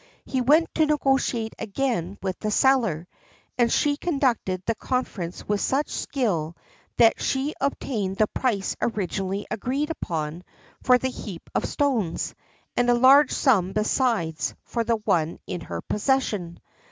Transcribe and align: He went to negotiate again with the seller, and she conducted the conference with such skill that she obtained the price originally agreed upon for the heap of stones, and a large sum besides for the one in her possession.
He 0.25 0.41
went 0.41 0.73
to 0.73 0.87
negotiate 0.87 1.53
again 1.59 2.17
with 2.23 2.39
the 2.39 2.49
seller, 2.49 3.07
and 3.59 3.71
she 3.71 3.97
conducted 3.97 4.63
the 4.65 4.73
conference 4.73 5.47
with 5.47 5.61
such 5.61 5.89
skill 5.89 6.57
that 6.97 7.21
she 7.21 7.53
obtained 7.61 8.17
the 8.17 8.25
price 8.25 8.75
originally 8.81 9.45
agreed 9.51 9.91
upon 9.91 10.43
for 10.81 10.97
the 10.97 11.09
heap 11.09 11.47
of 11.53 11.65
stones, 11.69 12.33
and 12.75 12.89
a 12.89 12.95
large 12.95 13.31
sum 13.31 13.73
besides 13.73 14.55
for 14.63 14.83
the 14.83 14.95
one 14.97 15.37
in 15.45 15.61
her 15.61 15.81
possession. 15.81 16.59